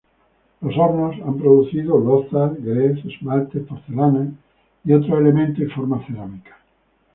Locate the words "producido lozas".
1.37-2.53